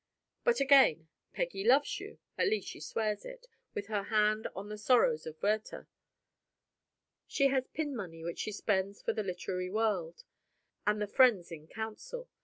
[0.43, 4.77] But, again, Peggy loves you at least she swears it, with her hand on "The
[4.79, 5.87] Sorrows of Werter."
[7.27, 10.23] She has pin money which she spends for the "Literary World"
[10.87, 12.27] and the "Friends in Council."